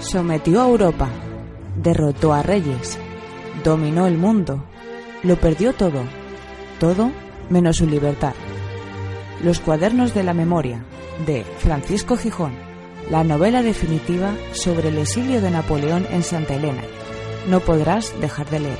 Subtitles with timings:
[0.00, 1.10] Sometió a Europa,
[1.76, 2.98] derrotó a reyes,
[3.62, 4.64] dominó el mundo,
[5.22, 6.04] lo perdió todo,
[6.78, 7.12] todo
[7.50, 8.32] menos su libertad.
[9.44, 10.84] Los cuadernos de la memoria,
[11.26, 12.52] de Francisco Gijón,
[13.10, 16.82] la novela definitiva sobre el exilio de Napoleón en Santa Elena.
[17.48, 18.78] No podrás dejar de leer.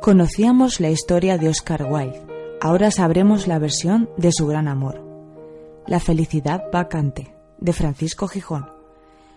[0.00, 2.20] Conocíamos la historia de Oscar Wilde,
[2.60, 5.11] ahora sabremos la versión de su gran amor.
[5.86, 8.70] La felicidad vacante, de Francisco Gijón.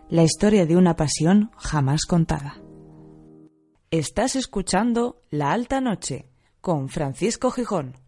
[0.10, 2.62] La historia de una pasión jamás contada.
[3.90, 6.30] Estás escuchando La Alta Noche
[6.62, 8.05] con Francisco Gijón.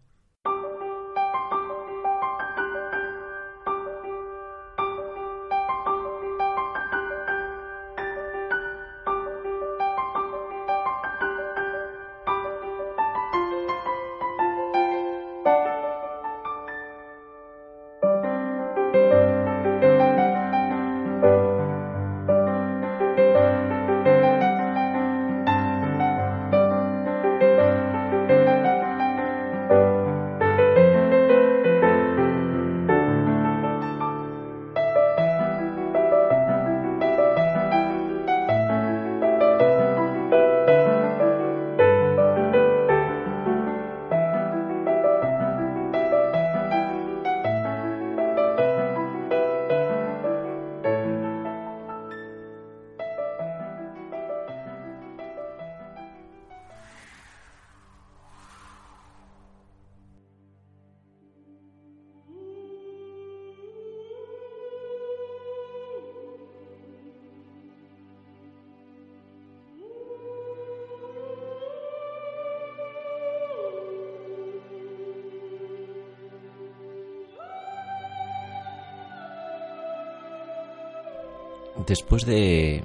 [81.86, 82.82] Después de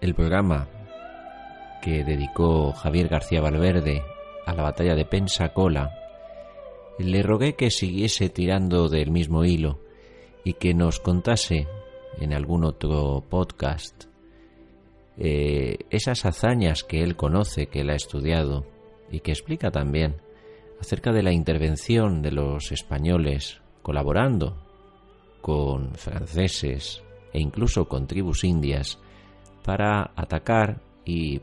[0.00, 0.68] el programa
[1.82, 4.02] que dedicó Javier García Valverde
[4.46, 5.92] a la batalla de Pensacola,
[6.98, 9.80] le rogué que siguiese tirando del mismo hilo
[10.44, 11.66] y que nos contase
[12.20, 14.04] en algún otro podcast
[15.16, 18.66] eh, esas hazañas que él conoce, que él ha estudiado
[19.10, 20.16] y que explica también
[20.80, 24.66] acerca de la intervención de los españoles colaborando
[25.40, 28.98] con franceses, e incluso con tribus indias
[29.64, 31.40] para atacar y,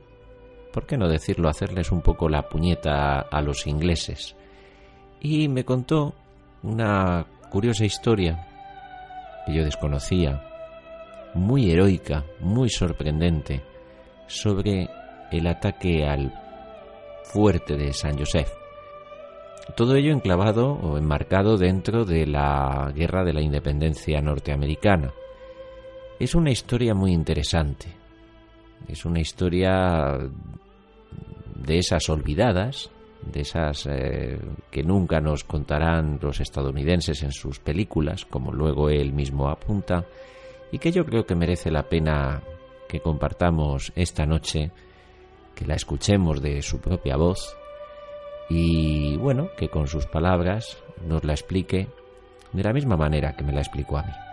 [0.74, 4.36] ¿por qué no decirlo?, hacerles un poco la puñeta a los ingleses.
[5.20, 6.14] Y me contó
[6.64, 8.48] una curiosa historia
[9.46, 10.44] que yo desconocía,
[11.34, 13.64] muy heroica, muy sorprendente,
[14.28, 14.90] sobre
[15.32, 16.34] el ataque al
[17.24, 18.52] fuerte de San Josef.
[19.76, 25.14] Todo ello enclavado o enmarcado dentro de la Guerra de la Independencia norteamericana.
[26.20, 27.88] Es una historia muy interesante.
[28.88, 30.18] Es una historia
[31.56, 32.90] de esas olvidadas,
[33.22, 34.40] de esas eh,
[34.72, 40.06] que nunca nos contarán los estadounidenses en sus películas, como luego él mismo apunta,
[40.72, 42.42] y que yo creo que merece la pena
[42.88, 44.72] que compartamos esta noche,
[45.54, 47.56] que la escuchemos de su propia voz
[48.50, 51.88] y bueno, que con sus palabras nos la explique
[52.54, 54.27] de la misma manera que me la explicó a mí.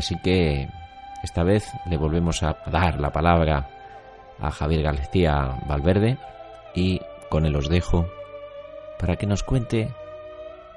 [0.00, 0.66] Así que
[1.22, 3.68] esta vez le volvemos a dar la palabra
[4.40, 6.16] a Javier García Valverde
[6.74, 8.06] y con él os dejo
[8.98, 9.94] para que nos cuente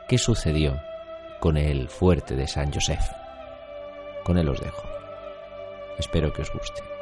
[0.10, 0.78] qué sucedió
[1.40, 3.00] con el fuerte de San Josef.
[4.26, 4.84] Con él os dejo.
[5.98, 6.93] Espero que os guste.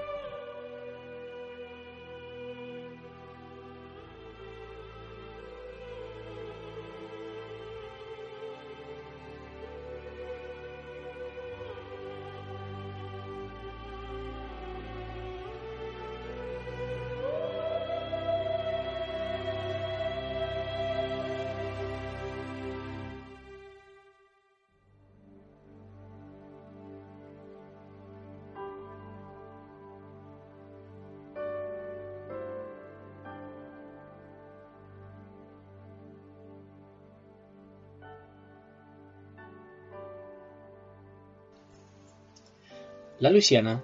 [43.21, 43.83] La Luisiana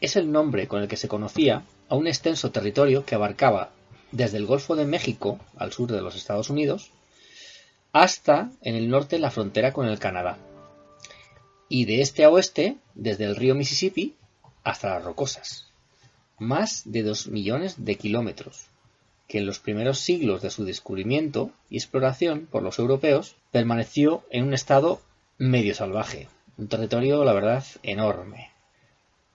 [0.00, 3.70] es el nombre con el que se conocía a un extenso territorio que abarcaba
[4.10, 6.90] desde el Golfo de México, al sur de los Estados Unidos,
[7.92, 10.38] hasta en el norte la frontera con el Canadá,
[11.68, 14.16] y de este a oeste desde el río Mississippi
[14.64, 15.68] hasta las Rocosas,
[16.40, 18.66] más de dos millones de kilómetros,
[19.28, 24.42] que en los primeros siglos de su descubrimiento y exploración por los europeos permaneció en
[24.42, 25.00] un estado
[25.38, 26.26] medio salvaje,
[26.58, 28.53] un territorio, la verdad, enorme.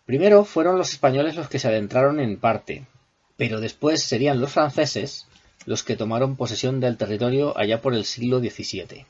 [0.09, 2.87] Primero fueron los españoles los que se adentraron en parte,
[3.37, 5.27] pero después serían los franceses
[5.67, 9.05] los que tomaron posesión del territorio allá por el siglo XVII.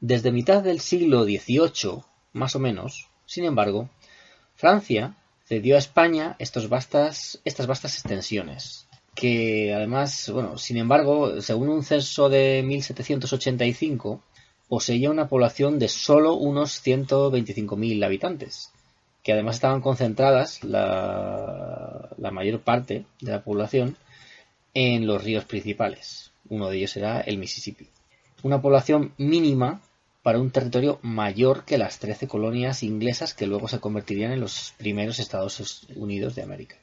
[0.00, 2.02] Desde mitad del siglo XVIII,
[2.32, 3.90] más o menos, sin embargo,
[4.54, 12.30] Francia cedió a España estas vastas extensiones, que además, bueno, sin embargo, según un censo
[12.30, 14.22] de 1785,
[14.66, 18.71] poseía una población de solo unos 125.000 habitantes,
[19.22, 23.96] que además estaban concentradas la, mayor parte de la población
[24.74, 26.32] en los ríos principales.
[26.48, 27.88] Uno de ellos era el Mississippi.
[28.42, 29.80] Una población mínima
[30.22, 34.74] para un territorio mayor que las 13 colonias inglesas que luego se convertirían en los
[34.76, 36.76] primeros Estados Unidos de América.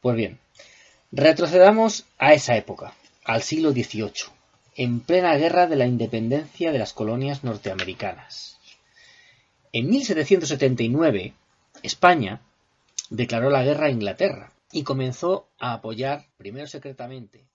[0.00, 0.38] Pues bien,
[1.12, 2.94] retrocedamos a esa época,
[3.24, 4.36] al siglo XVIII
[4.76, 8.58] en plena guerra de la independencia de las colonias norteamericanas.
[9.72, 11.32] En 1779,
[11.86, 12.42] España
[13.10, 17.46] declaró la guerra a Inglaterra y comenzó a apoyar, primero secretamente.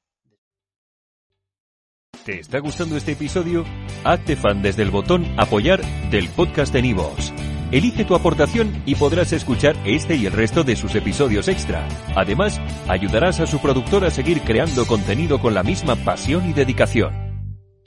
[2.26, 3.66] ¿Te está gustando este episodio?
[4.04, 5.82] Hazte fan desde el botón Apoyar
[6.12, 7.34] del podcast de Nivos.
[7.72, 11.88] Elige tu aportación y podrás escuchar este y el resto de sus episodios extra.
[12.16, 17.31] Además, ayudarás a su productor a seguir creando contenido con la misma pasión y dedicación.